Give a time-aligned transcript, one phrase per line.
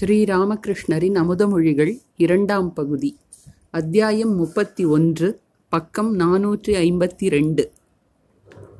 [0.00, 3.18] ஸ்ரீராமகிருஷ்ணரின் அமுதமொழிகள் இரண்டாம் பகுதி.
[3.70, 7.70] அத்தியாயம் முப்பத்தி ஒன்று பக்கம் நாநூற்றி ஐம்பத்தி ரெண்டு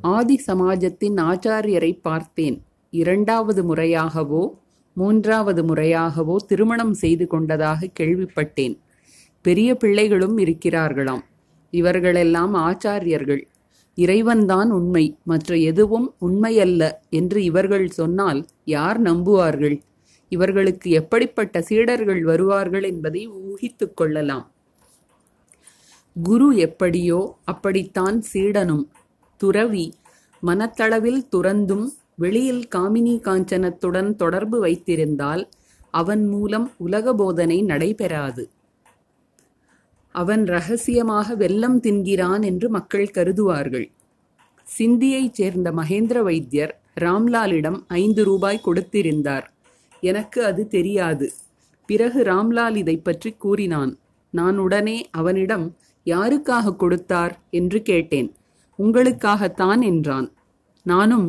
[0.01, 2.63] ஆதி சமாஜத்தின் ஆச்சாரியரை பார்த்தேன்.
[2.91, 4.49] இரண்டாவது முறையாகவோ
[4.93, 8.79] மூன்றாவது முறையாகவோ திருமணம் செய்து கொண்டதாக கேள்விப்பட்டேன்.
[9.43, 11.25] பெரிய பிள்ளைகளும் இருக்கிறார்களாம்.
[11.71, 13.43] இவர்களெல்லாம் ஆச்சாரியர்கள்.
[13.95, 19.81] இறைவன்தான் உண்மை மற்ற எதுவும் உண்மையல்ல என்று இவர்கள் சொன்னால் யார் நம்புவார்கள்?
[20.29, 24.53] இவர்களுக்கு எப்படிப்பட்ட சீடர்கள் வருவார்கள் என்பதை ஊகித்துக் கொள்ளலாம்.
[26.23, 28.85] குரு எப்படியோ அப்படித்தான் சீடனும்.
[29.37, 29.95] துறவி
[30.47, 35.49] மனத்தளவில் துறந்தும் வெளியில் காமினி காஞ்சனத்துடன் தொடர்பு வைத்திருந்தால்
[35.91, 38.51] அவன் மூலம் உலக போதனை நடைபெறாது.
[40.15, 43.91] அவன் ரகசியமாக வெல்லம் தின்கிறான் என்று மக்கள் கருதுவார்கள்.
[44.63, 49.55] சிந்தியைச் சேர்ந்த மகேந்திர வைத்தியர் ராம்லாலிடம் ஐந்து ரூபாய் கொடுத்திருந்தார்.
[50.07, 51.27] எனக்கு அது தெரியாது.
[51.89, 53.93] பிறகு ராம்லால் இதை பற்றி கூறினான்.
[54.35, 55.67] நான் உடனே அவனிடம்
[56.07, 57.35] யாருக்காக கொடுத்தார்?
[57.51, 58.29] என்று கேட்டேன்.
[58.79, 60.29] உங்களுக்காகத்தான் என்றான்.
[60.87, 61.29] நானும்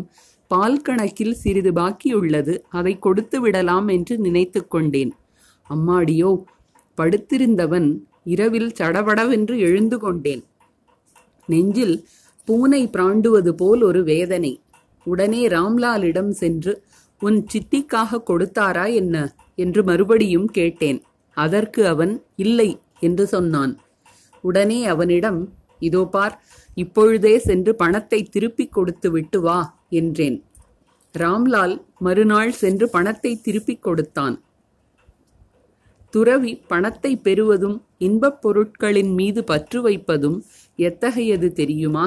[0.52, 5.12] பால் கணக்கில் சிறிது பாக்கியுள்ளது அதை கொடுத்து விடலாம் என்று நினைத்து கொண்டேன்.
[5.70, 6.32] அம்மாடியோ
[6.98, 7.90] படுத்திருந்தவன்
[8.34, 10.44] இரவில் சடபடவென்று எழுந்து கொண்டேன்.
[11.50, 11.96] நெஞ்சில்
[12.48, 14.54] பூனை பிராண்டுவது போல் ஒரு வேதனை.
[15.06, 16.73] உடனே ராம்லாலிடம் சென்று
[17.22, 19.16] உன் சித்திக்காக கொடுத்தாரா என்ன?
[19.56, 21.00] என்று மறுபடியும் கேட்டேன்.
[21.38, 23.73] அதற்கு அவன் இல்லை என்று சொன்னான்.
[24.42, 25.40] உடனே அவனிடம்
[25.80, 26.36] இதோ பார்
[26.73, 29.58] இப்பொழுதே சென்று பணத்தை திருப்பிக் கொடுத்து விட்டு வா
[29.90, 30.38] என்றேன்.
[31.16, 34.36] ராம்லால் மறுநாள் சென்று பணத்தை திருப்பிக் கொடுத்தான்.
[36.14, 40.38] துறவி பணத்தை பெறுவதும் இன்பப் பொருட்களின் மீது பற்று வைப்பதும்
[40.80, 42.06] எத்தகையது தெரியுமா?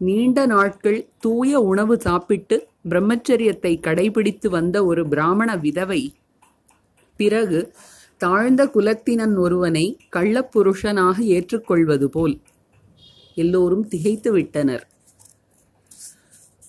[0.00, 6.14] நீண்ட நாட்கள் தூய உணவு சாப்பிட்டு பிரம்மச்சரியத்தை கடைபிடித்து வந்த ஒரு பிராமண விதவை.
[7.16, 7.74] பிறகு
[8.16, 12.40] தாழ்ந்த குலத்தினன் ஒருவனை கள்ளப்புருஷனாக ஏற்றுக்கொள்வது போல்
[13.34, 14.88] எல்லோரும் திகைத்து விட்டனர்.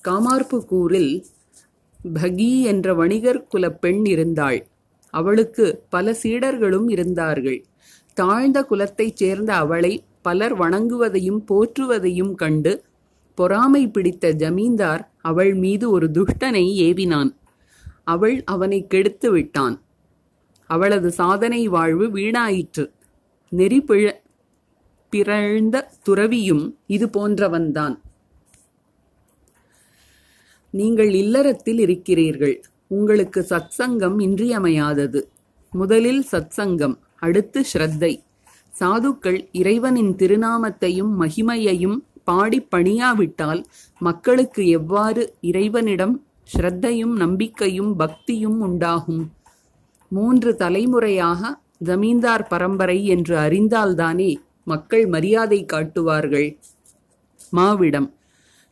[0.03, 1.23] காமார்புக்கூரில்
[2.13, 4.67] பகி என்ற வணிகர் குலப் பெண் இருந்தாள்.
[5.09, 7.65] அவளுக்கு பல சீடர்களும் இருந்தார்கள்.
[8.13, 12.83] தாழ்ந்த குலத்தைச் சேர்ந்த அவளை பலர் வணங்குவதையும் போற்றுவதையும் கண்டு
[13.35, 17.35] பொறாமை பிடித்த ஜமீன்தார் அவள் மீது ஒரு துஷ்டனை ஏவினான்.
[18.03, 19.81] அவள் அவனை கெடுத்து விட்டான்.
[20.65, 22.91] அவளது சாதனை வாழ்வு வீணாயிற்று.
[23.49, 24.11] நெறி பிழ
[25.09, 27.99] பிறழ்ந்த துறவியும் இது போன்றவன்தான்.
[30.69, 32.63] நீங்கள் இல்லறத்தில் இருக்கிறீர்கள்.
[32.87, 35.29] உங்களுக்கு சத்சங்கம் இன்றியமையாதது.
[35.71, 38.23] முதலில் சத்சங்கம் அடுத்து ஸ்ரத்தை.
[38.79, 43.63] சாதுக்கள் இறைவனின் திருநாமத்தையும் மகிமையையும் பாடி பணியாவிட்டால்
[43.99, 46.25] மக்களுக்கு எவ்வாறு இறைவனிடம்
[46.57, 49.31] ஸ்ரத்தையும் நம்பிக்கையும் பக்தியும் உண்டாகும்?
[50.09, 56.59] மூன்று தலைமுறையாக ஜமீன்தார் பரம்பரை என்று அறிந்தால்தானே மக்கள் மரியாதை காட்டுவார்கள்.
[57.51, 58.13] மாவிடம்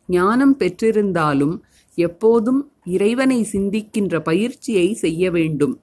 [0.06, 1.60] ஞானம் பெற்றிருந்தாலும்
[1.94, 5.80] எப்போதும் இறைவனை சிந்திக்கின்ற பயிற்சியை செய்ய வேண்டும்.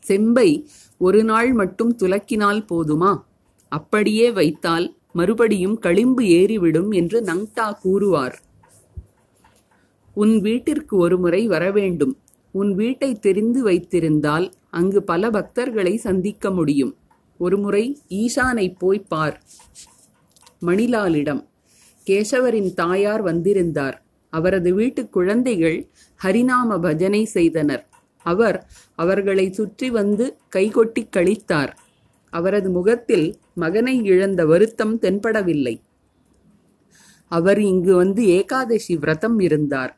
[0.00, 3.22] செம்பை ஒரு நாள் மட்டும் துலக்கினால் போதுமா?
[3.68, 8.36] அப்படியே வைத்தால் மறுபடியும் களிம்பு ஏறிவிடும் என்று நங்டா கூறுவார்.
[10.14, 12.14] உன் வீட்டிற்கு ஒருமுறை வரவேண்டும்.
[12.52, 16.92] உன் வீட்டை தெரிந்து வைத்திருந்தால் அங்கு பல பக்தர்களை சந்திக்க முடியும்.
[17.40, 19.36] ஒருமுறை ஈசானை போய் பார்.
[20.66, 21.42] மணிலாலிடம்.
[22.06, 23.96] கேசவரின் தாயார் வந்திருந்தார்.
[24.32, 25.78] அவரது வீட்டு குழந்தைகள்
[26.20, 27.84] ஹரிநாம பஜனை செய்தனர்.
[28.26, 28.58] அவர்
[28.94, 30.24] அவர்களை சுற்றி வந்து
[30.56, 31.72] கைகொட்டி கழித்தார்
[32.38, 35.76] அவரது முகத்தில் மகனை இழந்த வருத்தம் தென்படவில்லை.
[37.32, 39.92] அவர் இங்கு வந்து ஏகாதசி விரதம் இருந்தார்.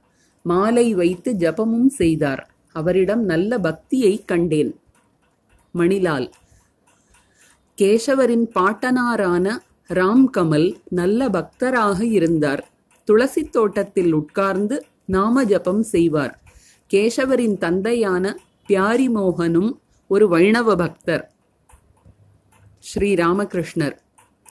[0.45, 2.43] மாலை வைத்து ஜபமும் செய்தார்.
[2.73, 4.73] அவரிடம் நல்ல பக்தியை கண்டேன்.
[5.75, 6.29] மணிலால்
[7.79, 9.47] கேசவரின் பாட்டனாரான
[9.89, 12.63] ராம்கமல் நல்ல பக்தராக இருந்தார்.
[13.09, 14.77] துளசி தோட்டத்தில் உட்கார்ந்து
[15.07, 16.35] நாம ஜபம் செய்வார்.
[16.91, 18.25] கேசவரின் தந்தையான
[18.69, 19.71] பியாரிமோகனும்
[20.11, 21.25] ஒரு வைணவ பக்தர்.
[22.89, 23.97] ஸ்ரீ ராமகிருஷ்ணர்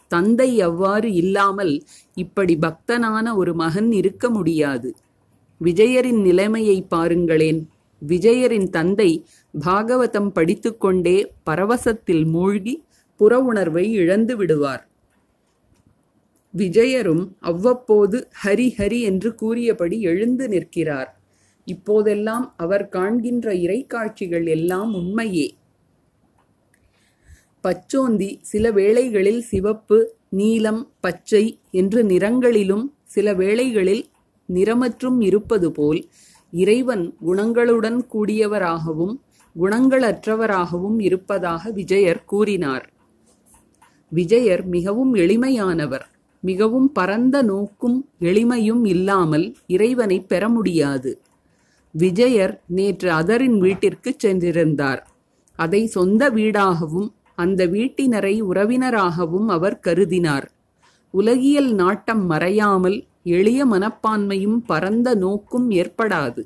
[0.07, 1.74] தந்தை அவ்வாறு இல்லாமல்
[2.18, 4.89] இப்படி பக்தனான ஒரு மகன் இருக்க முடியாது.
[5.62, 7.62] விஜயரின் நிலைமையை பாருங்களேன்.
[8.01, 9.10] விஜயரின் தந்தை
[9.54, 11.18] பாகவதம் படித்துக்கொண்டே
[11.50, 12.75] பரவசத்தில் மூழ்கி
[13.19, 14.83] புற உணர்வை இழந்து விடுவார்.
[16.54, 21.10] விஜயரும் அவ்வப்போது ஹரி ஹரி என்று கூறியபடி எழுந்து நிற்கிறார்.
[21.68, 25.48] இப்போதெல்லாம் அவர் காண்கின்ற இறைக்காட்சிகள் எல்லாம் உண்மையே.
[27.63, 34.06] பச்சோந்தி சில வேளைகளில் சிவப்பு நீலம் பச்சை என்று நிறங்களிலும் சில வேளைகளில்
[34.54, 36.09] நிறமற்றும் இருப்பது போல்
[36.51, 39.15] இறைவன் குணங்களுடன் கூடியவராகவும்
[39.56, 42.86] குணங்களற்றவராகவும் இருப்பதாக விஜயர் கூறினார்.
[44.09, 46.06] விஜயர் மிகவும் எளிமையானவர்.
[46.42, 51.21] மிகவும் பரந்த நோக்கும் எளிமையும் இல்லாமல் இறைவனை பெற முடியாது.
[51.92, 55.01] விஜயர் நேற்று அதரின் வீட்டிற்கு சென்றிருந்தார்.
[55.56, 60.48] அதை சொந்த வீடாகவும் அந்த வீட்டினரை உறவினராகவும் அவர் கருதினார்.
[61.13, 62.98] உலகியல் நாட்டம் மறையாமல்
[63.36, 66.44] எளிய மனப்பான்மையும் பரந்த நோக்கும் ஏற்படாது.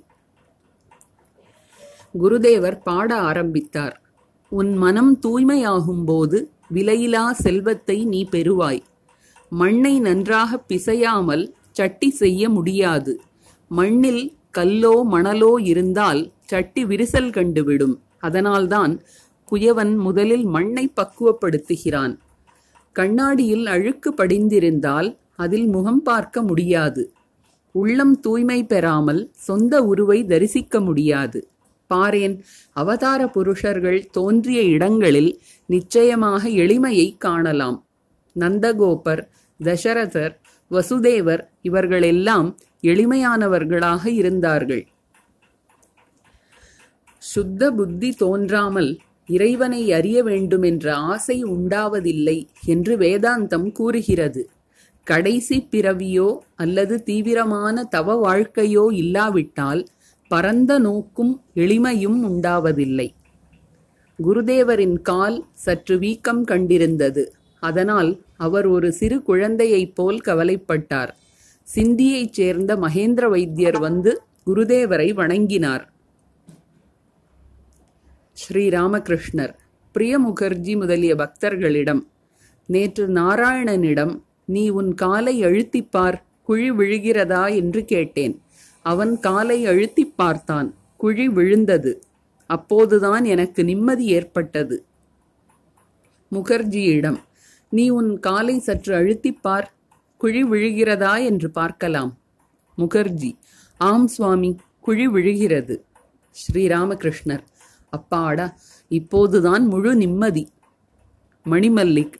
[2.14, 3.96] குருதேவர் பாட ஆரம்பித்தார்.
[4.52, 6.40] உன் மனம் தூய்மையாகும்போது
[6.74, 8.82] விலையிலா செல்வத்தை நீ பெறுவாய்.
[9.52, 13.14] மண்ணை நன்றாக பிசையாமல் சட்டி செய்ய முடியாது.
[13.72, 14.24] மண்ணில்
[14.58, 16.22] கல்லோ மணலோ இருந்தால்
[16.52, 17.96] சட்டி விரிசல் கண்டுவிடும்.
[18.20, 18.94] அதனால்தான்
[19.52, 22.18] குயவன் முதலில் மண்ணை பக்குவப்படுத்துகிறான்.
[22.94, 27.14] கண்ணாடியில் அழுக்கு படிந்திருந்தால் அதில் முகம் பார்க்க முடியாது.
[27.72, 31.48] உள்ளம் தூய்மை பெறாமல் சொந்த உருவை தரிசிக்க முடியாது.
[31.90, 32.40] பாரேன்
[32.72, 37.86] அவதார புருஷர்கள் தோன்றிய இடங்களில் நிச்சயமாக எளிமையை காணலாம்.
[38.40, 39.28] நந்தகோபர்
[39.64, 40.36] தசரதர்
[40.72, 44.88] வசுதேவர் இவர்களெல்லாம் எளிமையானவர்களாக இருந்தார்கள்.
[47.18, 49.00] சுத்த புத்தி தோன்றாமல்
[49.36, 54.42] இறைவனை அறிய வேண்டுமென்ற ஆசை உண்டாவதில்லை என்று வேதாந்தம் கூறுகிறது.
[55.08, 59.82] கடைசி பிறவியோ அல்லது தீவிரமான தவ வாழ்க்கையோ இல்லாவிட்டால்
[60.32, 63.08] பரந்த நோக்கும் எளிமையும் உண்டாவதில்லை.
[64.20, 67.24] குருதேவரின் கால் சற்று வீக்கம் கண்டிருந்தது.
[67.64, 71.12] அதனால் அவர் ஒரு சிறு குழந்தையைப் போல் கவலைப்பட்டார்.
[71.68, 74.12] சிந்தியைச் சேர்ந்த மகேந்திர வைத்தியர் வந்து
[74.48, 75.84] குருதேவரை வணங்கினார்.
[78.42, 79.56] ஸ்ரீ ராமகிருஷ்ணர்
[79.92, 82.02] பிரிய முகர்ஜி முதலிய பக்தர்களிடம்
[82.66, 87.56] நேற்று நாராயணனிடம் நீ உன் காலை அழுத்திப்பார் குழி விழுகிறதா?
[87.56, 88.42] என்று கேட்டேன்.
[88.82, 92.02] அவன் காலை அழுத்திப் பார்த்தான் குழி விழுந்தது.
[92.48, 94.86] அப்போதுதான் எனக்கு நிம்மதி ஏற்பட்டது.
[96.32, 97.18] முகர்ஜியிடம்
[97.70, 99.68] நீ உன் காலை சற்று அழுத்திப்பார்
[100.18, 101.26] குழி விழுகிறதா?
[101.26, 102.18] என்று பார்க்கலாம்.
[102.78, 103.32] முகர்ஜி
[103.78, 105.86] ஆம் சுவாமி குழி விழுகிறது.
[106.32, 107.50] ஸ்ரீராமகிருஷ்ணர்
[107.92, 108.46] அப்பாடா
[108.90, 110.44] இப்போதுதான் முழு நிம்மதி.
[111.46, 112.14] மணிமல்லிக்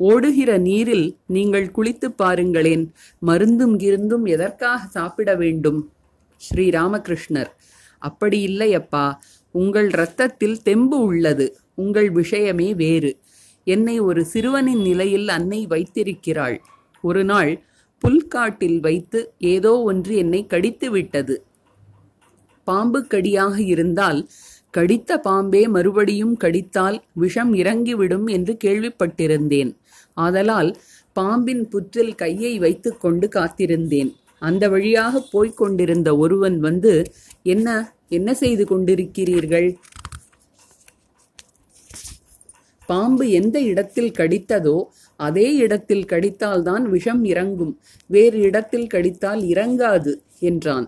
[0.00, 2.84] ஓடுகிற நீரில் நீங்கள் குளித்துப் பாருங்களேன்
[3.26, 5.80] மருந்தும் கிருந்தும் எதற்காக சாப்பிட வேண்டும்?
[6.40, 7.50] ஸ்ரீராமகிருஷ்ணர்
[8.02, 9.04] அப்படி இல்லை அப்பா
[9.54, 13.12] உங்கள் இரத்தத்தில் தெம்பு உள்ளது உங்கள் விஷயமே வேறு.
[13.66, 16.56] என்னை ஒரு சிறுவனின் நிலையில் அன்னை வைத்திருக்கிறாள்.
[17.02, 17.52] ஒரு நாள்
[18.02, 21.36] புல்காட்டில் வைத்து ஏதோ ஒன்று என்னை கடித்து விட்டது.
[22.66, 24.20] பாம்பு கடியாக இருந்தால்
[24.76, 29.70] கடித்த பாம்பே மறுபடியும் கடித்தால் விஷம் இறங்கிவிடும் என்று கேள்விப்பட்டிருந்தேன்.
[30.16, 30.70] ஆதலால்
[31.16, 34.10] பாம்பின் புற்றில் கையை வைத்துக்கொண்டு காத்திருந்தேன்.
[34.42, 36.94] அந்த வழியாக போய்க் கொண்டிருந்த ஒருவன் வந்து
[37.54, 37.68] என்ன
[38.08, 39.68] என்ன செய்து கொண்டிருக்கிறீர்கள்?
[42.88, 44.76] பாம்பு எந்த இடத்தில் கடித்ததோ
[45.20, 47.72] அதே இடத்தில் கடித்தால்தான் விஷம் இறங்கும்.
[48.10, 50.86] வேறு இடத்தில் கடித்தால் இறங்காது என்றான்.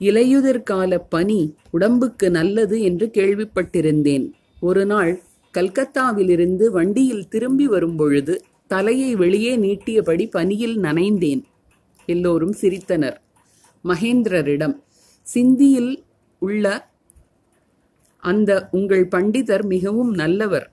[0.00, 4.32] இலையுதிர்கால பனி உடம்புக்கு நல்லது என்று கேள்விப்பட்டிருந்தேன்.
[4.60, 5.22] ஒரு நாள்
[5.58, 11.42] கல்கத்தாவிலிருந்து வண்டியில் திரும்பி வரும்பொழுது தலையை வெளியே நீட்டியபடி பனியில் நனைந்தேன்.
[12.06, 13.16] எல்லோரும் சிரித்தனர்.
[13.84, 14.82] மகேந்திரரிடம்
[15.22, 16.04] சிந்தியில்
[16.38, 16.88] உள்ள
[18.16, 20.72] அந்த உங்கள் பண்டிதர் மிகவும் நல்லவர்.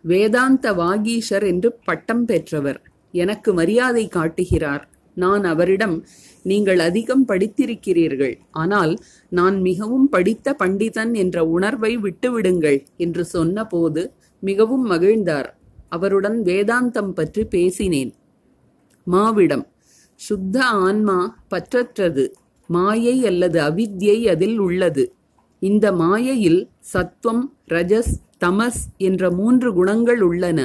[0.00, 2.82] வேதாந்த வாகீஷர் என்று பட்டம் பெற்றவர்.
[3.12, 4.95] எனக்கு மரியாதை காட்டுகிறார்.
[5.16, 5.96] நான் அவரிடம்
[6.42, 8.34] நீங்கள் அதிகம் படித்திருக்கிறீர்கள்.
[8.50, 8.92] ஆனால்
[9.28, 14.02] நான் மிகவும் படித்த பண்டிதன் என்ற உணர்வை விட்டுவிடுங்கள் என்று சொன்னபோது
[14.42, 15.48] மிகவும் மகிழ்ந்தார்.
[15.88, 18.12] அவருடன் வேதாந்தம் பற்றி பேசினேன்.
[19.06, 19.66] மாவிடம்
[20.20, 20.56] சுத்த
[20.86, 21.18] ஆன்மா
[21.54, 22.24] பற்றற்றது.
[22.68, 25.04] மாயை அல்லது அவித்யை அதில் உள்ளது.
[25.62, 30.60] இந்த மாயையில் சத்வம் ரஜஸ் தமஸ் என்ற மூன்று குணங்கள் உள்ளன.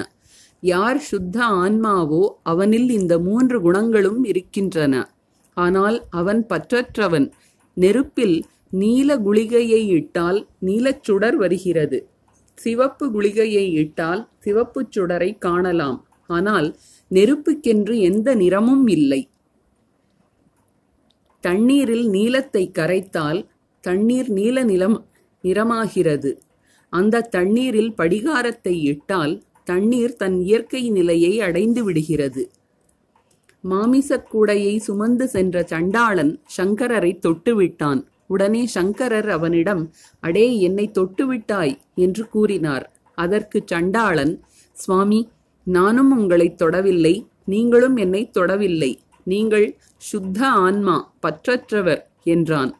[0.63, 4.96] யார் சுத்த ஆன்மாவோ அவனில் இந்த மூன்று குணங்களும் இருக்கின்றன.
[5.58, 7.27] ஆனால் அவன் பற்றற்றவன்.
[7.77, 8.38] நெருப்பில்
[8.70, 12.00] நீல குளிகையை இட்டால் நீலச் சுடர் வருகிறது.
[12.58, 16.00] சிவப்பு குளிகையை இட்டால் சிவப்புச் சுடரை காணலாம்.
[16.30, 16.68] ஆனால்
[17.12, 19.22] நெருப்புக்கென்று எந்த நிறமும் இல்லை.
[21.44, 23.39] தண்ணீரில் நீலத்தை கரைத்தால்
[23.84, 24.98] தண்ணீர் நீல நிலம்
[25.44, 26.32] நிறமாகிறது.
[26.94, 29.34] அந்த தண்ணீரில் படிகாரத்தை இட்டால்
[29.72, 32.51] தண்ணீர் தன் இயற்கை நிலையை அடைந்து விடுகிறது.
[33.70, 38.04] மாமிசக் கூடையை சுமந்து சென்ற சண்டாளன் சங்கரரை தொட்டுவிட்டான்.
[38.28, 42.92] உடனே சங்கரர் அவனிடம் அடே என்னை தொட்டுவிட்டாய் என்று கூறினார்.
[43.16, 44.40] அதற்கு சண்டாளன்
[44.72, 45.30] சுவாமி
[45.63, 48.96] நானும் உங்களை தொடவில்லை நீங்களும் என்னை தொடவில்லை.
[49.24, 52.80] நீங்கள் சுத்த ஆன்மா பற்றற்றவர் என்றான்.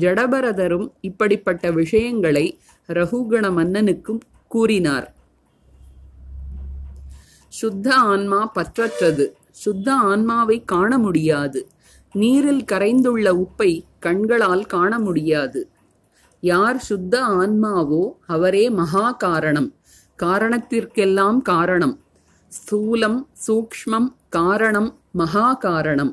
[0.00, 5.13] ஜடபரதரும் இப்படிப்பட்ட விஷயங்களை ரகுகண மன்னனுக்கும் கூறினார்.
[7.58, 9.26] சுத்த ஆன்மா பற்றற்றது.
[9.64, 11.60] சுத்த ஆன்மாவை காண முடியாது
[12.12, 13.70] நீரில் கரைந்துள்ள உப்பை
[14.04, 15.60] கண்களால் காண முடியாது
[16.42, 18.02] யார் சுத்த ஆன்மாவோ
[18.34, 19.68] அவரே மகா காரணம்
[20.18, 21.94] காரணத்திற்கெல்லாம் காரணம்.
[22.52, 26.12] ஸ்தூலம் சூக்ஷ்மம் காரணம் மகா காரணம்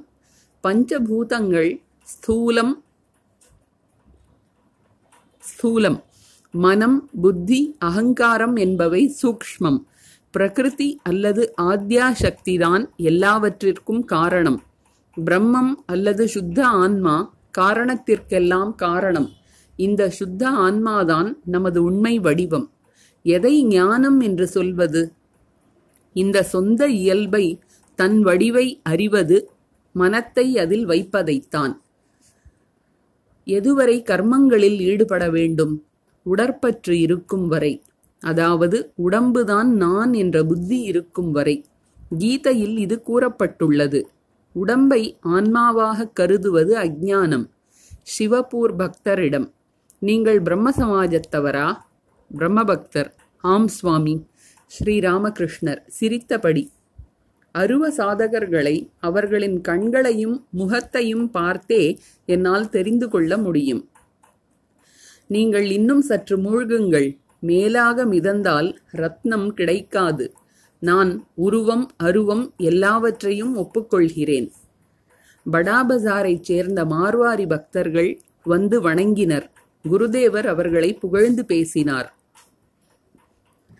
[0.63, 1.71] பஞ்சபூதங்கள்
[2.13, 2.73] ஸ்தூலம்
[5.43, 5.99] ஸ்தூலம்.
[6.53, 9.79] மனம் புத்தி அகங்காரம் என்பவை சூக்ஷ்மம்.
[10.31, 14.63] பிரகிருதி அல்லது ஆத்யா சக்திதான் எல்லாவற்றிற்கும் காரணம்.
[15.25, 19.29] பிரம்மம் அல்லது சுத்த ஆன்மா காரணத்திற்கெல்லாம் காரணம்.
[19.75, 22.71] இந்த சுத்த ஆன்மாதான் நமது உண்மை வடிவம்.
[23.23, 25.13] எதை ஞானம் என்று சொல்வது?
[26.13, 27.59] இந்த சொந்த இயல்பை
[27.95, 29.51] தன் வடிவை அறிவது
[29.93, 31.73] மனத்தை அதில் வைப்பதைத்தான்.
[33.45, 35.85] எதுவரை கர்மங்களில் ஈடுபட வேண்டும்?
[36.35, 37.83] உடற்பற்று இருக்கும் வரை.
[38.21, 41.65] அதாவது உடம்புதான் நான் என்ற புத்தி இருக்கும் வரை.
[42.17, 44.01] கீதையில் இது கூறப்பட்டுள்ளது.
[44.53, 47.49] உடம்பை ஆன்மாவாக கருதுவது அஜ்ஞானம்.
[48.19, 49.51] சிவபூர் பக்தரிடம்
[49.99, 51.77] நீங்கள் பிரம்ம சமாஜத்தவரா
[52.31, 54.25] பிரம்ம பக்தர் ஆம் சுவாமி.
[54.79, 55.81] ஸ்ரீராமகிருஷ்ணர்.
[55.87, 56.71] சிரித்தபடி.
[57.51, 63.89] அருவ சாதகர்களை அவர்களின் கண்களையும் முகத்தையும் பார்த்தே என்னால் தெரிந்து கொள்ள முடியும்.
[65.27, 67.20] நீங்கள் இன்னும் சற்று மூழ்குங்கள்.
[67.41, 70.33] மேலாக மிதந்தால் ரத்னம் கிடைக்காது.
[70.79, 74.49] நான் உருவம் அருவம் எல்லாவற்றையும் ஒப்புக்கொள்கிறேன்.
[75.51, 78.11] படாபசாரைச் சேர்ந்த மார்வாரி பக்தர்கள்
[78.43, 79.47] வந்து வணங்கினர்.
[79.91, 82.09] குருதேவர் அவர்களை புகழ்ந்து பேசினார்.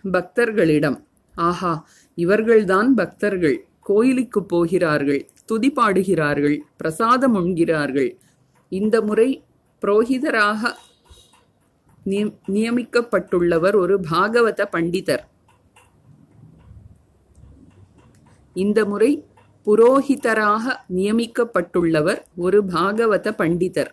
[0.03, 0.99] பக்தர்களிடம்
[1.35, 1.73] ஆஹா
[2.17, 3.57] இவர்கள்தான் பக்தர்கள்.
[3.79, 8.11] கோயிலுக்கு போகிறார்கள் துதி பாடுகிறார்கள் பிரசாதம் உண்கிறார்கள்.
[8.71, 9.43] இந்த முறை
[9.81, 10.73] புரோகிதராக
[12.05, 15.24] நியமிக்கப்பட்டுள்ளவர் ஒரு பாகவத பண்டிதர்.
[18.53, 19.25] இந்த முறை
[19.67, 23.91] புரோஹிதராக நியமிக்கப்பட்டுள்ளவர் ஒரு பாகவத பண்டிதர்.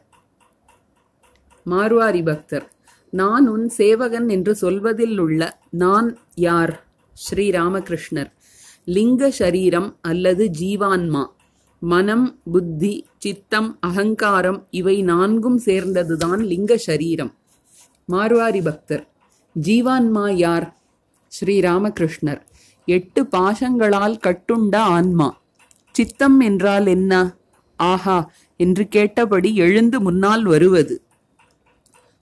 [1.67, 2.67] மார்வாரி பக்தர்
[3.11, 6.73] நான் உன் சேவகன் என்று சொல்வதில் உள்ள நான் யார்
[7.17, 8.31] ஸ்ரீராமகிருஷ்ணர்
[8.85, 11.25] லிங்க சரீரம் அல்லது ஜீவான்மா.
[11.79, 17.33] மனம் புத்தி சித்தம் அகங்காரம் இவை நான்கும் சேர்ந்ததுதான் லிங்க சரீரம்.
[18.09, 19.09] மார்வாரி பக்தர்.
[19.63, 20.77] ஜீவான்மா யார்?
[21.33, 22.41] ஸ்ரீராமகிருஷ்ணர்.
[22.85, 25.37] எட்டு பாசங்களால் கட்டுண்ட ஆன்மா.
[25.93, 27.37] சித்தம் என்றால் என்ன?
[27.77, 28.31] ஆஹா!
[28.57, 31.03] என்று கேட்டபடி எழுந்து முன்னால் வருவது.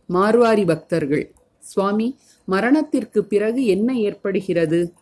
[0.08, 4.92] மார்வாரி பக்தர்கள் சுவாமி மரணத்திற்கு பிறகு என்ன ஏற்படுகிறது?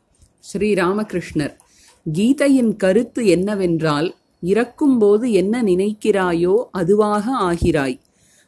[0.54, 1.54] ஸ்ரீராமகிருஷ்ணர்
[2.06, 7.98] கீதையின் கருத்து என்னவென்றால் இறக்கும்போது என்ன நினைக்கிறாயோ அதுவாக ஆகிறாய்.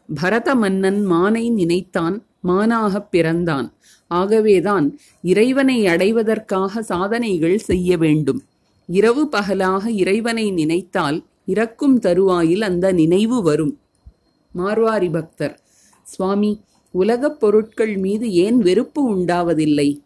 [0.09, 3.73] பரத மன்னன் மானை நினைத்தான் மானாகப் பிறந்தான்.
[4.07, 8.43] ஆகவேதான் இறைவனை அடைவதற்காக சாதனைகள் செய்ய வேண்டும்.
[8.87, 13.81] இரவு பகலாக இறைவனை நினைத்தால் இறக்கும் தருவாயில் அந்த நினைவு வரும்.
[14.55, 15.61] மார்வாரி பக்தர்
[16.02, 19.99] சுவாமி உலகப் பொருட்கள் மீது ஏன் வெறுப்பு உண்டாவதில்லை?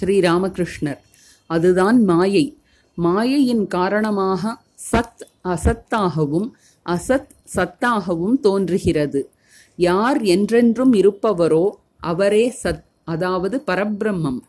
[0.00, 0.98] ஸ்ரீராமகிருஷ்ணர்
[1.46, 2.56] அதுதான் மாயை.
[2.94, 4.56] மாயையின் காரணமாக
[4.92, 6.50] சத் அசத்தாகவும்
[6.86, 9.30] அசத் சத்தாகவும் தோன்றுகிறது.
[9.78, 11.64] யார் என்றென்றும் இருப்பவரோ
[12.00, 14.40] அவரே சத் அதாவது பரபிரம்மம்.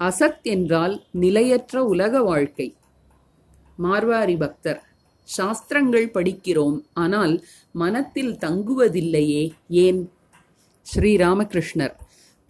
[0.00, 2.68] அசத் என்றால் நிலையற்ற உலக வாழ்க்கை.
[3.78, 4.80] மார்வாரி பக்தர்
[5.28, 7.34] சாஸ்திரங்கள் படிக்கிறோம் ஆனால்
[7.72, 10.00] மனத்தில் தங்குவதில்லையே ஏன்?
[10.86, 11.94] ஸ்ரீராமகிருஷ்ணர்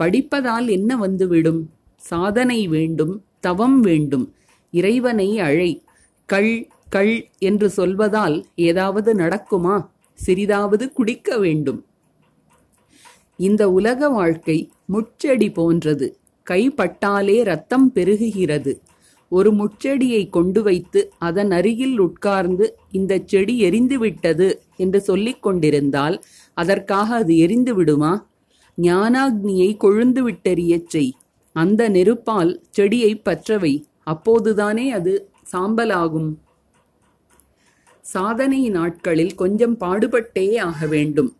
[0.01, 1.63] படிப்பதால் என்ன வந்துவிடும்?
[2.03, 4.27] சாதனை வேண்டும் தவம் வேண்டும்
[4.73, 5.83] இறைவனை அழை
[6.29, 6.53] கள்
[6.89, 9.77] கள் என்று சொல்வதால் ஏதாவது நடக்குமா?
[10.19, 11.81] சிறிதாவது குடிக்க வேண்டும்.
[13.39, 16.17] இந்த உலக வாழ்க்கை முச்செடி போன்றது.
[16.51, 18.81] கைப்பட்டாலே ரத்தம் பெருகுகிறது.
[19.29, 27.37] ஒரு முச்செடியை கொண்டு வைத்து அதன் அருகில் உட்கார்ந்து இந்த செடி எரிந்துவிட்டது என்று சொல்லிக் கொண்டிருந்தால் அதற்காக அது
[27.37, 28.27] எரிந்து விடுமா?
[28.83, 31.13] ஞானாக்னியை கொழுந்து விட்டெறியச் செய்.
[31.53, 33.85] அந்த நெருப்பால் செடியை பற்றவை.
[34.07, 36.35] அப்போதுதானே அது சாம்பலாகும்.
[38.01, 41.37] சாதனை நாட்களில் கொஞ்சம் பாடுபட்டே ஆக வேண்டும்.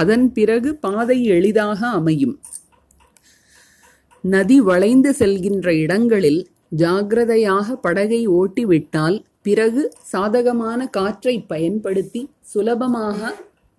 [0.00, 2.34] அதன் பிறகு பாதை எளிதாக அமையும்.
[4.24, 6.40] நதி வளைந்து செல்கின்ற இடங்களில்
[6.82, 9.82] ஜாக்கிரதையாக படகை ஓட்டிவிட்டால் பிறகு
[10.12, 12.22] சாதகமான காற்றை பயன்படுத்தி
[12.52, 13.30] சுலபமாக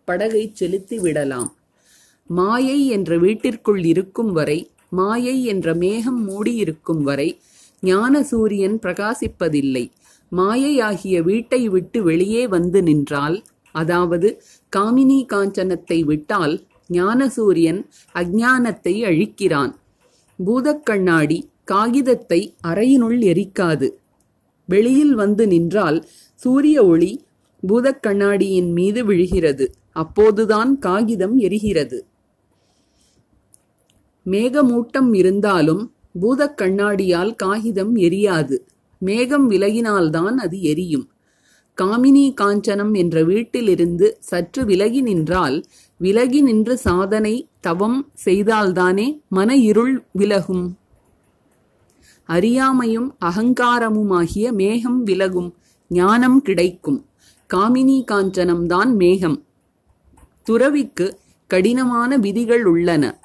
[0.07, 1.49] படகை செலுத்தி விடலாம்.
[2.29, 4.59] மாயை என்ற வீட்டிற்குள் இருக்கும் வரை
[4.99, 7.29] மாயை என்ற மேகம் மூடியிருக்கும் வரை
[7.83, 9.85] ஞான சூரியன் பிரகாசிப்பதில்லை.
[10.31, 13.37] மாயையாகிய வீட்டை விட்டு வெளியே வந்து நின்றால்
[13.75, 14.29] அதாவது
[14.75, 17.81] காமினி காஞ்சனத்தை விட்டால் ஞானசூரியன்
[18.15, 19.73] அஜானத்தை அழிக்கிறான்.
[20.45, 23.89] பூதக்கண்ணாடி காகிதத்தை அறையினுள் எரிக்காது.
[24.65, 27.25] வெளியில் வந்து நின்றால் சூரிய ஒளி
[27.67, 29.65] பூதக்கண்ணாடியின் மீது விழுகிறது.
[29.91, 31.99] அப்போதுதான் காகிதம் எரிகிறது.
[34.25, 38.57] மேகமூட்டம் இருந்தாலும் பூதக்கண்ணாடியால் காகிதம் எரியாது.
[38.97, 41.07] மேகம் விலகினால்தான் அது எரியும்.
[41.81, 45.65] காமினி காஞ்சனம் என்ற வீட்டிலிருந்து சற்று விலகி நின்றால்
[45.97, 50.77] விலகி நின்று சாதனை தவம் செய்தால்தானே மன இருள் விலகும்.
[52.29, 55.53] அறியாமையும் அகங்காரமுமாகிய மேகம் விலகும்
[55.87, 57.05] ஞானம் கிடைக்கும்.
[57.53, 59.43] காமினி காஞ்சனம்தான் மேகம்.
[60.43, 63.19] துறவிக்கு கடினமான விதிகள் உள்ளன.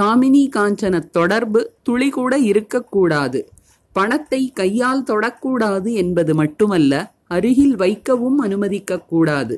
[0.00, 3.48] காமினி காஞ்சன தொடர்பு துளி கூட இருக்கக்கூடாது.
[3.92, 9.56] பணத்தை கையால் தொடக்கூடாது என்பது மட்டுமல்ல அருகில் வைக்கவும் அனுமதிக்கக்கூடாது.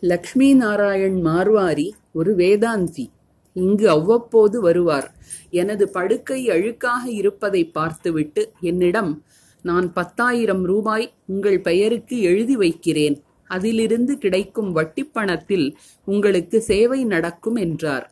[0.00, 3.10] லக்ஷ்மி நாராயண் மார்வாரி ஒரு வேதாந்தி.
[3.52, 5.14] இங்கு அவ்வப்போது வருவார்.
[5.50, 9.24] எனது படுக்கை அழுக்காக இருப்பதை பார்த்துவிட்டு என்னிடம்
[9.62, 13.22] நான் பத்தாயிரம் ரூபாய் உங்கள் பெயருக்கு எழுதி வைக்கிறேன்.
[13.46, 18.06] அதிலிருந்து கிடைக்கும் வட்டிப்பணத்தில் உங்களுக்கு சேவை நடக்கும் என்றார்.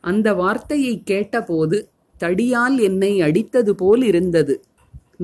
[0.00, 1.88] அந்த வார்த்தையை கேட்டபோது
[2.20, 4.62] தடியால் என்னை அடித்தது போல் இருந்தது.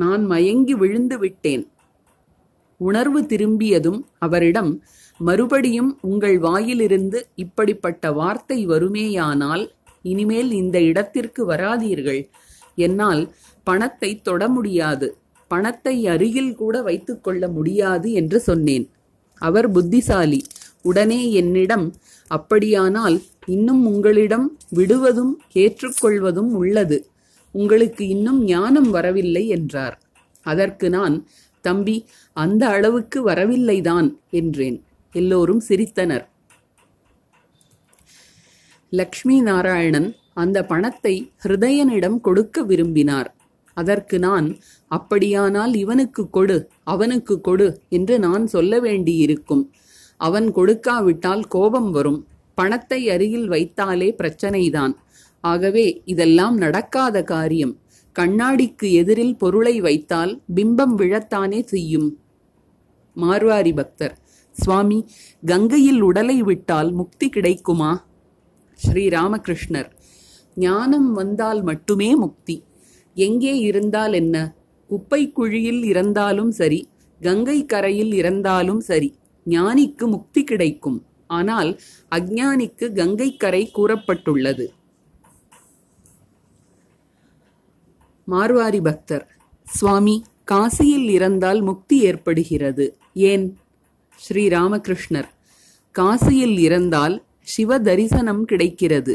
[0.02, 1.64] நான் மயங்கி விழுந்து விட்டேன்.
[2.80, 4.82] உணர்வு திரும்பியதும் அவரிடம்
[5.20, 9.64] மறுபடியும் உங்கள் வாயிலிருந்து இப்படிப்பட்ட வார்த்தை வருமேயானால்
[10.02, 12.22] இனிமேல் இந்த இடத்திற்கு வராதீர்கள்.
[12.74, 13.22] என்னால்
[13.64, 15.08] பணத்தை தொட முடியாது.
[15.50, 18.86] பணத்தை அருகில் கூட வைத்துக்கொள்ள முடியாது என்று சொன்னேன்.
[19.40, 20.40] அவர் புத்திசாலி.
[20.82, 21.86] உடனே என்னிடம்
[22.30, 26.98] அப்படியானால் இன்னும் உங்களிடம் விடுவதும் ஏற்றுக்கொள்வதும் உள்ளது.
[27.54, 29.96] உங்களுக்கு இன்னும் ஞானம் வரவில்லை என்றார்.
[30.46, 31.16] அதற்கு நான்
[31.64, 31.96] தம்பி
[32.36, 34.78] அந்த அளவுக்கு வரவில்லைதான் என்றேன்.
[35.14, 36.24] எல்லோரும் சிரித்தனர்.
[38.92, 41.14] லக்ஷ்மி நாராயணன் அந்த பணத்தை
[41.44, 43.30] ஹிருதயனிடம் கொடுக்க விரும்பினார்.
[43.76, 44.48] அதற்கு நான்
[44.90, 49.64] அப்படியானால் இவனுக்கு கொடு அவனுக்கு கொடு என்று நான் சொல்ல வேண்டியிருக்கும்.
[50.20, 52.20] அவன் கொடுக்காவிட்டால் கோபம் வரும்.
[52.58, 54.94] பணத்தை அருகில் வைத்தாலே பிரச்சனைதான்.
[55.44, 57.74] ஆகவே இதெல்லாம் நடக்காத காரியம்.
[58.16, 62.08] கண்ணாடிக்கு எதிரில் பொருளை வைத்தால் பிம்பம் விழத்தானே செய்யும்.
[63.16, 64.14] மார்வாரி பக்தர்
[64.54, 64.98] சுவாமி
[65.42, 67.92] கங்கையில் உடலை விட்டால் முக்தி கிடைக்குமா?
[68.80, 69.90] ஸ்ரீ ராமகிருஷ்ணர்
[70.56, 72.56] ஞானம் வந்தால் மட்டுமே முக்தி.
[73.16, 74.36] எங்கே இருந்தால் என்ன?
[74.90, 76.80] குப்பை குழியில் இறந்தாலும் சரி
[77.20, 79.10] கங்கை கரையில் இறந்தாலும் சரி
[79.46, 80.98] ஞானிக்கு முக்தி கிடைக்கும்.
[81.26, 81.70] ஆனால்
[82.10, 84.66] அஜ்ஞானிக்கு கங்கை கரை கூறப்பட்டுள்ளது.
[88.30, 89.26] மார்வாரி பக்தர்
[89.66, 92.96] சுவாமி காசியில் இறந்தால் முக்தி ஏற்படுகிறது.
[93.14, 93.58] ஏன்?
[94.20, 95.28] ஸ்ரீ ராமகிருஷ்ணர்
[95.94, 99.14] காசியில் இறந்தால் சிவ தரிசனம் கிடைக்கிறது.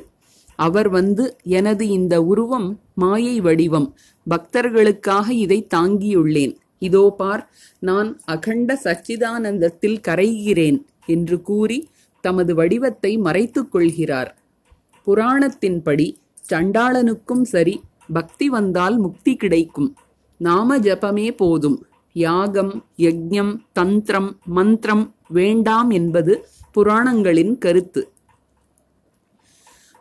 [0.56, 3.96] அவர் வந்து எனது இந்த உருவம் மாயை வடிவம்.
[4.30, 6.56] பக்தர்களுக்காக இதை தாங்கியுள்ளேன்.
[6.80, 7.44] இதோ பார்
[7.80, 11.90] நான் அகண்ட சச்சிதானந்தத்தில் கரைகிறேன் என்று கூறி
[12.22, 14.32] தமது வடிவத்தை மறைத்துக் கொள்கிறார்.
[15.08, 16.08] புராணத்தின்படி
[16.50, 17.82] சண்டாளனுக்கும் சரி
[18.14, 19.96] பக்தி வந்தால் முக்தி கிடைக்கும்.
[20.38, 21.86] நாம ஜபமே போதும்.
[22.14, 28.12] யாகம் யஜ்ஞம் தந்திரம் மந்திரம் வேண்டாம் என்பது புராணங்களின் கருத்து.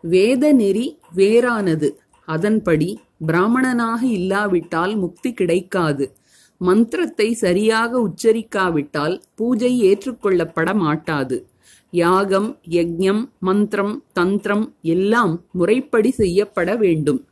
[0.01, 1.89] வேத நெறி வேறானது.
[2.25, 6.17] அதன்படி பிராமணனாக இல்லாவிட்டால் முக்தி கிடைக்காது.
[6.59, 11.49] மந்திரத்தை சரியாக உச்சரிக்காவிட்டால் பூஜை ஏற்றுக்கொள்ளப்பட மாட்டாது.
[11.91, 17.25] யாகம் யஜ்ஞம் மந்திரம் தந்திரம் எல்லாம் முறைப்படி செய்யப்பட வேண்டும்.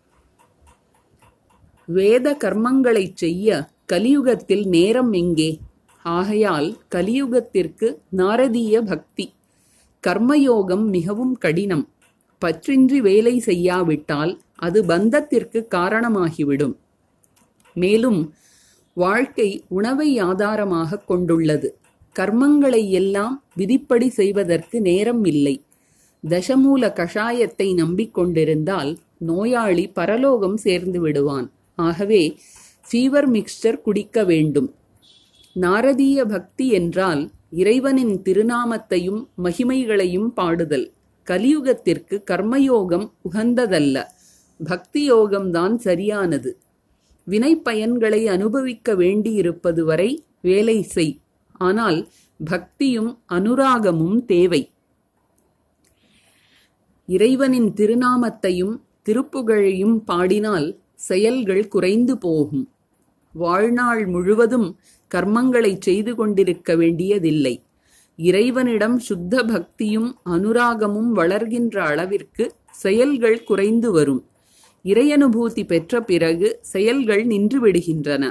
[1.87, 5.61] வேத கர்மங்களைச் செய்ய கலியுகத்தில் நேரம் எங்கே?
[6.03, 9.33] ஆகையால் கலியுகத்திற்கு நாரதீய பக்தி.
[10.07, 11.89] கர்மயோகம் மிகவும் கடினம்.
[12.45, 16.75] பற்றின்றி வேலை செய்யாவிட்டால் அது பந்தத்திற்கு காரணமாகிவிடும்.
[17.75, 18.35] மேலும்
[18.95, 21.79] வாழ்க்கை உணவை ஆதாரமாக கொண்டுள்ளது.
[22.19, 25.63] கர்மங்களை எல்லாம் விதிப்படி செய்வதற்கு நேரம் இல்லை.
[26.29, 31.51] தசமூல கஷாயத்தை நம்பிக்கொண்டிருந்தால் நோயாளி பரலோகம் சேர்ந்து விடுவான்.
[31.77, 32.39] ஆகவே
[32.91, 34.75] ஃபீவர் மிக்ஸ்டர் குடிக்க வேண்டும்.
[35.55, 40.93] நாரதீய பக்தி என்றால் இறைவனின் திருநாமத்தையும் மகிமைகளையும் பாடுதல்.
[41.27, 44.05] கலியுகத்திற்கு கர்மயோகம் உகந்ததல்ல.
[44.65, 46.59] பக்தி யோகம்தான் சரியானது.
[47.25, 51.21] வினை பயன்களை அனுபவிக்க வேண்டியிருப்பது வரை வேலை செய்.
[51.53, 52.09] ஆனால்
[52.45, 54.71] பக்தியும் அனுராகமும் தேவை.
[57.07, 62.71] இறைவனின் திருநாமத்தையும் திருப்புகழையும் பாடினால் செயல்கள் குறைந்து போகும்.
[63.33, 64.79] வாழ்நாள் முழுவதும்
[65.15, 67.63] கர்மங்களை செய்து கொண்டிருக்க வேண்டியதில்லை.
[68.17, 74.25] இறைவனிடம் சுத்த பக்தியும் அனுராகமும் வளர்கின்ற அளவிற்கு செயல்கள் குறைந்து வரும்.
[74.85, 78.31] இறையனுபூதி பெற்ற பிறகு செயல்கள் நின்று விடுகின்றன.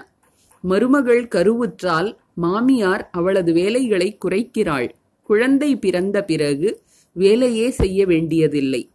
[0.62, 4.89] மருமகள் கருவுற்றால் மாமியார் அவளது வேலைகளை குறைக்கிறாள்.
[5.23, 6.82] குழந்தை பிறந்த பிறகு
[7.13, 8.89] வேலையே செய்ய வேண்டியதில்லை.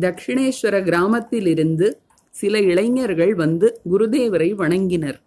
[0.00, 5.20] தட்சிணேஸ்வர கிராமத்திலிருந்து சில இளைஞர்கள் வந்து குருதேவரை வணங்கினர்.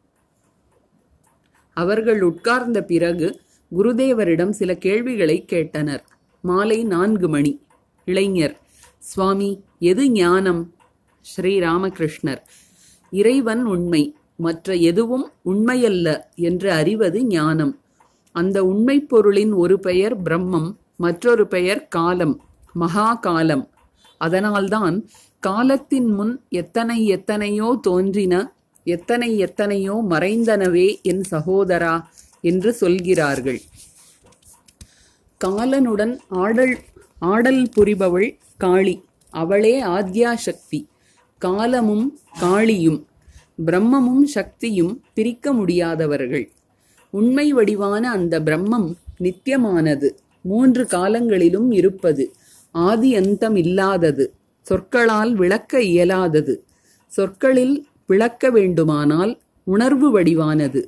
[1.73, 3.39] அவர்கள் உட்கார்ந்த பிறகு
[3.77, 5.99] குருதேவரிடம் சில கேள்விகளை கேட்டனர்.
[6.41, 7.61] மாலை நான்கு மணி.
[8.05, 8.59] இளைஞர்
[8.97, 10.73] சுவாமி எது ஞானம்?
[11.21, 12.41] ஸ்ரீ ராமகிருஷ்ணர்
[13.11, 14.15] இறைவன் உண்மை.
[14.35, 17.79] மற்ற எதுவும் உண்மையல்ல என்று அறிவது ஞானம்.
[18.31, 22.41] அந்த உண்மை பொருளின் ஒரு பெயர் பிரம்மம் மற்றொரு பெயர் காலம்
[22.73, 23.69] மகா காலம்
[24.25, 24.97] அதனால்தான்
[25.43, 28.33] காலத்தின் முன் எத்தனை எத்தனையோ தோன்றின
[28.85, 31.95] எத்தனை எத்தனையோ மறைந்தனவே என் சகோதரா
[32.49, 33.59] என்று சொல்கிறார்கள்.
[35.41, 36.75] காலனுடன் ஆடல்
[37.31, 38.95] ஆடல் புரிபவள் காளி
[39.33, 40.79] அவளே ஆத்யா சக்தி
[41.41, 42.07] காலமும்
[42.41, 42.99] காளியும்
[43.67, 46.45] பிரம்மமும் சக்தியும் பிரிக்க முடியாதவர்கள்.
[47.13, 48.89] உண்மை வடிவான அந்த பிரம்மம்
[49.25, 50.09] நித்தியமானது
[50.41, 52.23] மூன்று காலங்களிலும் இருப்பது.
[52.71, 56.63] ஆதி அந்தம் இல்லாதது சொற்களால் விளக்க இயலாதது.
[57.07, 60.81] சொற்களில் விளக்க வேண்டுமானால் உணர்வு வடிவானது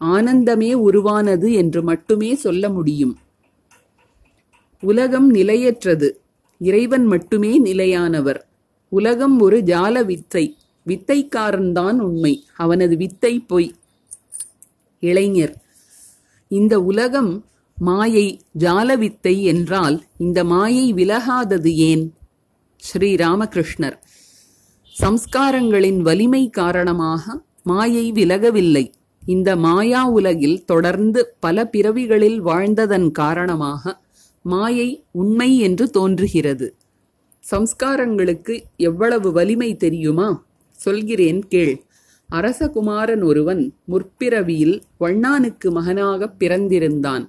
[0.00, 3.18] ஆனந்தமே உருவானது என்று மட்டுமே சொல்ல முடியும்.
[4.80, 6.20] உலகம் நிலையற்றது
[6.58, 8.40] இறைவன் மட்டுமே நிலையானவர்.
[8.88, 13.70] உலகம் ஒரு ஜால வித்தை வித்தைக்காரன்தான் உண்மை அவனது வித்தை பொய்.
[15.00, 15.54] இளைஞர்
[16.48, 17.32] இந்த உலகம்
[17.78, 22.14] மாயை ஜாலவித்தை என்றால் இந்த மாயை விலகாதது ஏன்?
[22.76, 23.98] ஸ்ரீ ராமகிருஷ்ணர்
[25.00, 28.92] சம்ஸ்காரங்களின் வலிமை காரணமாக மாயை விலகவில்லை.
[29.26, 34.00] இந்த மாயா உலகில் தொடர்ந்து பல பிறவிகளில் வாழ்ந்ததன் காரணமாக
[34.42, 36.74] மாயை உண்மை என்று தோன்றுகிறது.
[37.50, 40.44] சம்ஸ்காரங்களுக்கு எவ்வளவு வலிமை தெரியுமா?
[40.70, 41.82] சொல்கிறேன் கேள்.
[42.30, 47.28] அரசகுமாரன் ஒருவன் முற்பிறவியில் வண்ணானுக்கு மகனாகப் பிறந்திருந்தான்.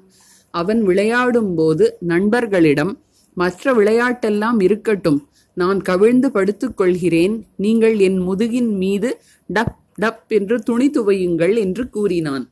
[0.52, 3.02] அவன் விளையாடும்போது நண்பர்களிடம்
[3.34, 7.46] மற்ற விளையாட்டெல்லாம் இருக்கட்டும் நான் கவிழ்ந்து படுத்துக் கொள்கிறேன்.
[7.56, 9.22] நீங்கள் என் முதுகின் மீது
[9.54, 12.50] டப் டப் என்று துணி துவையுங்கள் என்று கூறினான்.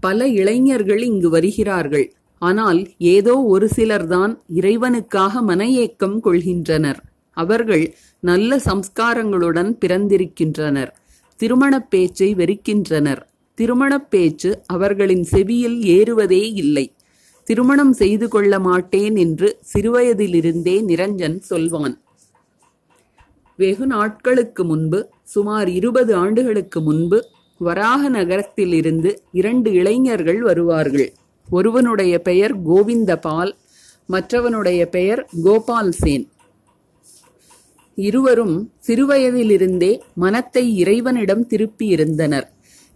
[0.00, 2.12] பல இளைஞர்கள் இங்கு வருகிறார்கள்.
[2.38, 6.98] ஆனால் ஏதோ ஒரு சிலர்தான் இறைவனுக்காக மன ஏக்கம் கொள்கின்றனர்.
[7.36, 10.90] அவர்கள் நல்ல சம்ஸ்காரங்களுடன் பிறந்திருக்கின்றனர்.
[11.36, 13.22] திருமணப் பேச்சை வெறுக்கின்றனர்.
[13.62, 16.92] திருமணப் பேச்சு அவர்களின் செவியில் ஏறுவதே இல்லை.
[17.44, 22.02] திருமணம் செய்து கொள்ள மாட்டேன் என்று சிறுவயதிலிருந்தே நிரஞ்சன் சொல்வான்.
[23.56, 31.12] வெகு நாட்களுக்கு முன்பு சுமார் இருபது ஆண்டுகளுக்கு முன்பு வராக நகரத்திலிருந்து இரண்டு இளைஞர்கள் வருவார்கள்.
[31.50, 33.52] ஒருவனுடைய பெயர் கோவிந்தபால்
[34.08, 36.28] மற்றவனுடைய பெயர் கோபால் சேன்
[37.94, 42.48] இருவரும் சிறுவயதிலிருந்தே மனத்தை இறைவனிடம் திருப்பியிருந்தனர்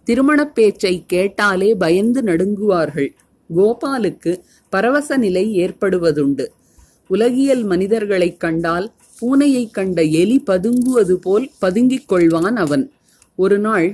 [0.07, 3.09] திருமணப் பேச்சை கேட்டாலே பயந்து நடுங்குவார்கள்.
[3.55, 4.39] கோபாலுக்கு
[4.69, 6.47] பரவச நிலை ஏற்படுவதுண்டு.
[7.07, 8.91] உலகியல் மனிதர்களைக் கண்டால்
[9.21, 12.91] பூனையைக் கண்ட எலி பதுங்குவது போல் பதுங்கிக் கொள்வான் அவன்.
[13.35, 13.93] ஒரு நாள்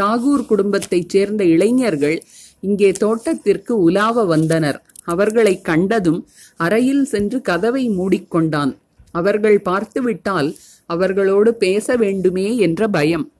[0.00, 2.24] தாகூர் குடும்பத்தைச் சேர்ந்த இளைஞர்கள்
[2.60, 4.82] இங்கே தோட்டத்திற்கு உலாவ வந்தனர்.
[5.04, 8.76] அவர்களைக் கண்டதும் அறையில் சென்று கதவை மூடிக்கொண்டான்.
[9.10, 10.54] அவர்கள் பார்த்துவிட்டால்
[10.86, 13.30] அவர்களோடு பேச வேண்டுமே என்ற பயம்.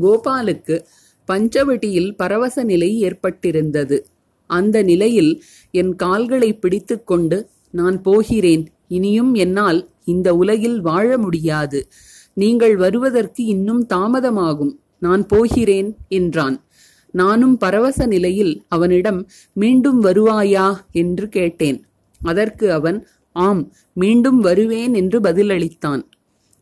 [0.00, 0.84] கோபாலுக்கு
[1.32, 4.04] பஞ்சவட்டியில் பரவச நிலை ஏற்பட்டிருந்தது.
[4.46, 8.68] அந்த நிலையில் என் கால்களை பிடித்துக்கொண்டு நான் போகிறேன்.
[8.88, 11.88] இனியும் என்னால் இந்த உலகில் வாழ முடியாது.
[12.34, 14.72] நீங்கள் வருவதற்கு இன்னும் தாமதமாகும்.
[14.98, 16.64] நான் போகிறேன் என்றான்.
[17.10, 21.84] நானும் பரவச நிலையில் அவனிடம் மீண்டும் வருவாயா என்று கேட்டேன்.
[22.22, 26.02] அதற்கு அவன் ஆம் மீண்டும் வருவேன் என்று பதிலளித்தான்.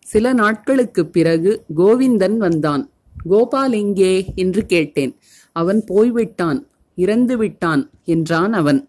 [0.04, 2.90] சில நாட்களுக்குப் பிறகு கோவிந்தன் வந்தான்.
[3.28, 5.16] கோபால் எங்கே என்று கேட்டேன்.
[5.52, 8.88] அவன் போய்விட்டான் இறந்து விட்டான் என்றான் அவன்.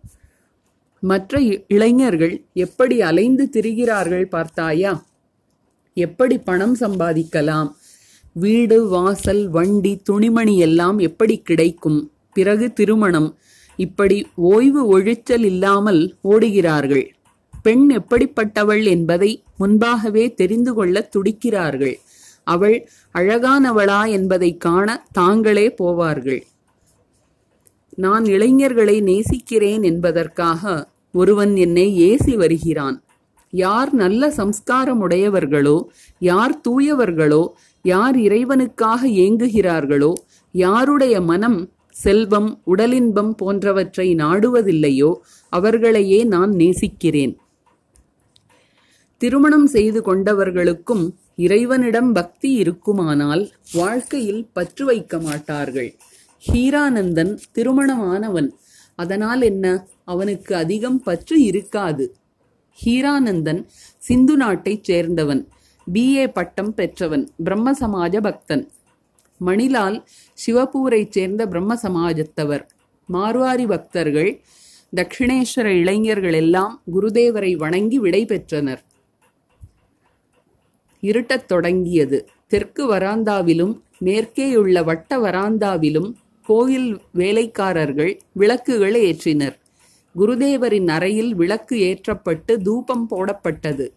[1.00, 5.06] மற்ற இ- இளைஞர்கள் எப்படி அலைந்து திரிகிறார்கள் பார்த்தாயா?
[5.94, 7.72] எப்படி பணம் சம்பாதிக்கலாம்?
[8.34, 12.12] வீடு வாசல் வண்டி துணிமணி எல்லாம் எப்படி கிடைக்கும்?
[12.34, 13.38] பிறகு திருமணம்.
[13.76, 17.08] இப்படி ஓய்வு ஒழிச்சல் இல்லாமல் ஓடுகிறார்கள்.
[17.62, 21.96] பெண் எப்படிப்பட்டவள் என்பதை முன்பாகவே தெரிந்து கொள்ள துடிக்கிறார்கள்.
[22.52, 26.42] அவள் அழகானவளா என்பதைக் காண தாங்களே போவார்கள்.
[27.96, 33.04] நான் இளைஞர்களை நேசிக்கிறேன் என்பதற்காக ஒருவன் என்னை ஏசி வருகிறான்.
[33.52, 35.84] யார் நல்ல சம்ஸ்காரமுடையவர்களோ
[36.20, 37.48] யார் தூயவர்களோ
[37.84, 40.14] யார் இறைவனுக்காக ஏங்குகிறார்களோ
[40.52, 41.60] யாருடைய மனம்
[41.90, 45.12] செல்வம் உடலின்பம் போன்றவற்றை நாடுவதில்லையோ
[45.50, 47.38] அவர்களையே நான் நேசிக்கிறேன்.
[49.18, 51.12] திருமணம் செய்து கொண்டவர்களுக்கும்
[51.44, 55.90] இறைவனிடம் பக்தி இருக்குமானால் வாழ்க்கையில் பற்று வைக்க மாட்டார்கள்.
[56.46, 58.50] ஹீரானந்தன் திருமணமானவன்.
[58.96, 59.66] அதனால் என்ன?
[60.06, 62.06] அவனுக்கு அதிகம் பற்று இருக்காது.
[62.80, 63.62] ஹீரானந்தன்
[63.98, 65.42] சிந்து நாட்டைச் சேர்ந்தவன்.
[65.94, 67.26] பிஏ பட்டம் பெற்றவன்.
[67.44, 68.66] பிரம்ம சமாஜ பக்தன்.
[69.42, 69.98] மணிலால்
[70.46, 72.64] சிவப்பூரைச் சேர்ந்த பிரம்ம சமாஜத்தவர்
[73.10, 74.32] மார்வாரி பக்தர்கள்
[74.96, 78.82] தட்சிணேஸ்வர இளைஞர்கள் எல்லாம் குருதேவரை வணங்கி விடை பெற்றனர்
[81.02, 82.30] இருட்டத் தொடங்கியது.
[82.48, 86.14] தெற்கு வராந்தாவிலும் மேற்கேயுள்ள வட்ட வராந்தாவிலும்
[86.46, 89.56] கோயில் வேலைக்காரர்கள் விளக்குகள் ஏற்றினர்.
[90.16, 93.88] குருதேவரின் அறையில் விளக்கு ஏற்றப்பட்டு தூபம் போடப்பட்டது.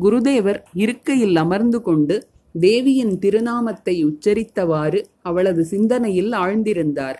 [0.00, 2.28] குருதேவர் இருக்கையில் அமர்ந்து கொண்டு
[2.60, 7.16] தேவியின் திருநாமத்தை உச்சரித்தவாறு அவளது சிந்தனையில் ஆழ்ந்திருந்தார்.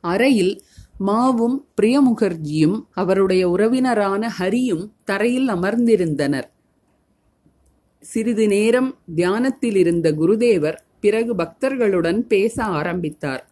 [0.00, 0.62] அறையில்
[1.06, 6.48] மாவும் பிரியமுகர்ஜியும் அவருடைய உறவினரான ஹரியும் தரையில் அமர்ந்திருந்தனர்.
[8.02, 13.48] சிறிது நேரம் தியானத்தில் இருந்த குருதேவர் பிறகு பக்தர்களுடன் பேச ஆரம்பித்தார்.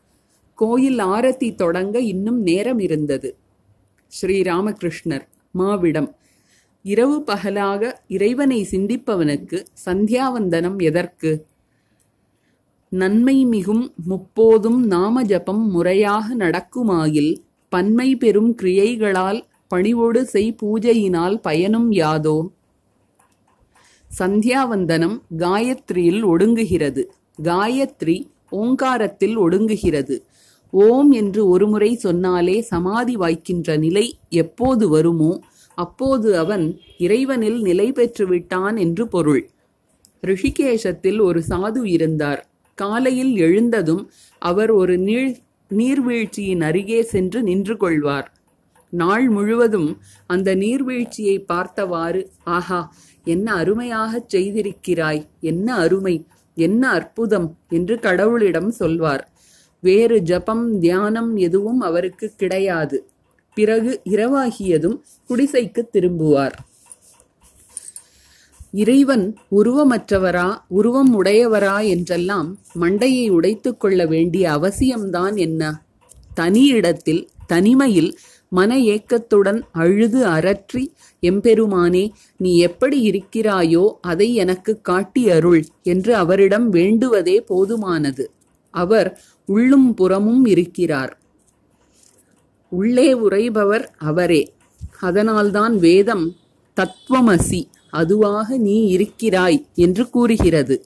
[0.54, 3.36] கோயில் ஆரத்தி தொடங்க இன்னும் நேரம் இருந்தது.
[4.12, 5.26] ஸ்ரீராமகிருஷ்ணர்
[5.58, 6.10] மாவிடம்
[6.82, 11.46] இரவு பகலாக இறைவனை சிந்திப்பவனுக்கு சந்தியாவந்தனம் எதற்கு?
[12.88, 17.32] நன்மை மிகும் முப்போதும் நாம ஜபம் முறையாக நடக்குமாயில்
[17.68, 22.52] பன்மை பெறும் கிரியைகளால் பணிவோடு செய் பூஜையினால் பயனும் யாதோ?
[24.10, 27.02] சந்தியாவந்தனம் காயத்ரியில் ஒடுங்குகிறது.
[27.42, 28.18] காயத்ரி
[28.50, 30.16] ஓங்காரத்தில் ஒடுங்குகிறது.
[30.70, 35.42] ஓம் என்று ஒருமுறை சொன்னாலே சமாதி வாய்க்கின்ற நிலை எப்போது வருமோ
[35.74, 39.50] அப்போது அவன் இறைவனில் நிலை பெற்று விட்டான் என்று பொருள்.
[40.26, 42.48] ரிஷிகேஷத்தில் ஒரு சாது இருந்தார்.
[42.74, 45.36] காலையில் எழுந்ததும் அவர் ஒரு நீழ்
[45.70, 48.32] நீர்வீழ்ச்சியின் அருகே சென்று நின்று கொள்வார்.
[48.90, 52.92] நாள் முழுவதும் அந்த நீர்வீழ்ச்சியை பார்த்தவாறு ஆஹா
[53.28, 55.26] என்ன அருமையாகச் செய்திருக்கிறாய்?
[55.40, 56.24] என்ன அருமை?
[56.54, 57.58] என்ன அற்புதம்?
[57.68, 59.32] என்று கடவுளிடம் சொல்வார்.
[59.80, 63.08] வேறு ஜபம் தியானம் எதுவும் அவருக்கு கிடையாது.
[63.54, 66.52] பிறகு இரவாகியதும் குடிசைக்கு திரும்புவார்.
[68.72, 75.82] இறைவன் உருவமற்றவரா உருவம் உடையவரா என்றெல்லாம் மண்டையை உடைத்துக் கொள்ள வேண்டிய அவசியம்தான் என்ன?
[76.34, 80.82] தனி இடத்தில் தனிமையில் மன ஏக்கத்துடன் அழுது அரற்றி
[81.22, 88.26] எம்பெருமானே நீ எப்படி இருக்கிறாயோ அதை எனக்கு காட்டி அருள் என்று அவரிடம் வேண்டுவதே போதுமானது.
[88.74, 91.12] அவர் உள்ளும் புறமும் இருக்கிறார்.
[92.72, 94.42] உள்ளே உறைபவர் அவரே.
[95.00, 96.26] அதனால்தான் வேதம்
[96.76, 100.76] தத்துவமசி அதுவாக நீ இருக்கிறாய் என்று கூறுகிறது.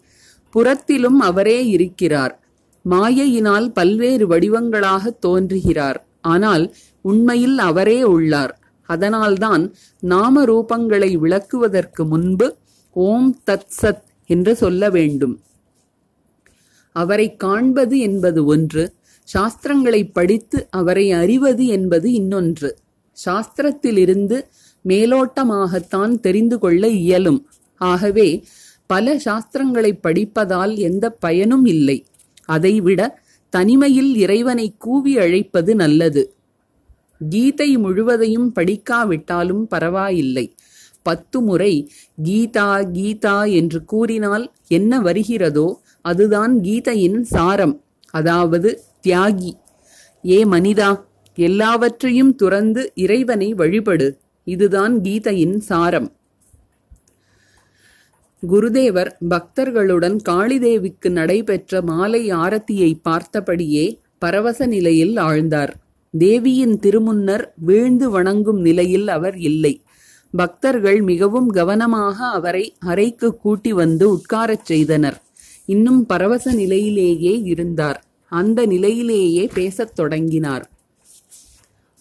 [0.50, 2.34] புறத்திலும் அவரே இருக்கிறார்.
[2.84, 5.98] மாயையினால் பல்வேறு வடிவங்களாக தோன்றுகிறார்.
[6.20, 6.64] ஆனால்
[7.02, 8.58] உண்மையில் அவரே உள்ளார்.
[8.82, 12.56] அதனால்தான் நாம ரூபங்களை விளக்குவதற்கு முன்பு
[12.92, 15.40] ஓம் தத் சத் என்று சொல்ல வேண்டும்.
[16.92, 18.92] அவரை காண்பது என்பது ஒன்று
[19.34, 22.76] சாஸ்திரங்களை படித்து அவரை அறிவது என்பது இன்னொன்று.
[23.24, 24.42] சாஸ்திரத்திலிருந்து
[24.84, 27.48] மேலோட்டமாகத்தான் தெரிந்து கொள்ள இயலும்.
[27.76, 28.44] ஆகவே
[28.86, 32.06] பல சாஸ்திரங்களை படிப்பதால் எந்த பயனும் இல்லை.
[32.44, 36.34] அதைவிட தனிமையில் இறைவனை கூவி அழைப்பது நல்லது.
[37.28, 40.54] கீதை முழுவதையும் படிக்காவிட்டாலும் பரவாயில்லை.
[41.02, 41.90] பத்து முறை
[42.24, 47.84] கீதா கீதா என்று கூறினால் என்ன வருகிறதோ அதுதான் கீதையின் சாரம்.
[48.10, 49.52] அதாவது தியாகி.
[50.28, 51.04] ஏ மனிதா
[51.34, 54.18] எல்லாவற்றையும் துறந்து இறைவனை வழிபடு.
[54.44, 56.12] இதுதான் கீதையின் சாரம்.
[58.48, 65.72] குருதேவர் பக்தர்களுடன் காளிதேவிக்கு நடைபெற்ற மாலை ஆரத்தியை பார்த்தபடியே பரவச நிலையில் ஆழ்ந்தார்.
[66.18, 69.80] தேவியின் திருமுன்னர் வீழ்ந்து வணங்கும் நிலையில் அவர் இல்லை.
[70.30, 75.22] பக்தர்கள் மிகவும் கவனமாக அவரை அறைக்கு கூட்டி வந்து உட்காரச் செய்தனர்.
[75.64, 78.04] இன்னும் பரவச நிலையிலேயே இருந்தார்.
[78.28, 80.70] அந்த நிலையிலேயே பேசத் தொடங்கினார்.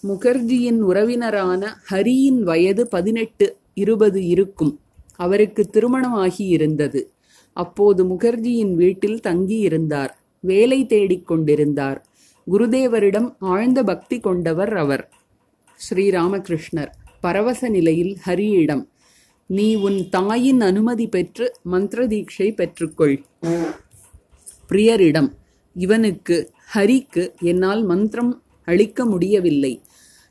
[0.08, 4.80] முகர்ஜியின் உறவினரான ஹரியின் வயது பதினெட்டு இருபது இருக்கும்.
[5.16, 7.12] அவருக்கு திருமணமாகி இருந்தது.
[7.54, 10.10] அப்போது முகர்ஜியின் வீட்டில் தங்கியிருந்தார்.
[10.40, 12.06] வேலை தேடிக் கொண்டிருந்தார்.
[12.48, 15.10] குருதேவரிடம் ஆழ்ந்த பக்தி கொண்டவர் அவர்.
[15.90, 18.90] ஸ்ரீராமகிருஷ்ணர் பரவச நிலையில் ஹரியிடம்
[19.46, 23.24] நீ உன் தாயின் அனுமதி பெற்று மந்திர தீட்சை பெற்றுக்கொள்.
[24.70, 25.30] பிரியரிடம்
[25.74, 29.82] இவனுக்கு ஹரிக்கு என்னால் மந்திரம் அளிக்க முடியவில்லை.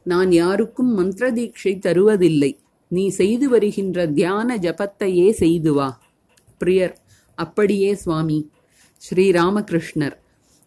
[0.02, 2.58] நான் யாருக்கும் மந்திர தீட்சை தருவதில்லை.
[2.88, 6.00] நீ செய்து வருகின்ற தியான ஜபத்தையே செய்து வா.
[6.64, 6.94] பிரியர்
[7.34, 8.50] அப்படியே சுவாமி.
[9.10, 10.16] ஸ்ரீராமகிருஷ்ணர்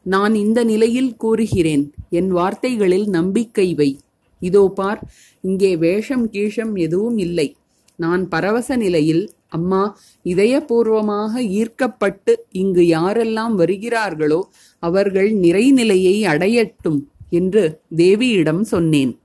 [0.05, 1.93] நான் இந்த நிலையில் கூறுகிறேன்.
[2.09, 3.99] என் வார்த்தைகளில் நம்பிக்கை வை.
[4.39, 5.01] இதோ பார்
[5.41, 7.55] இங்கே வேஷம் கீஷம் எதுவும் இல்லை.
[7.95, 14.41] நான் பரவச நிலையில் அம்மா இதயபூர்வமாக ஈர்க்கப்பட்டு இங்கு யாரெல்லாம் வருகிறார்களோ
[14.79, 19.19] அவர்கள் நிறைநிலையை அடையட்டும் என்று தேவியிடம் சொன்னேன்.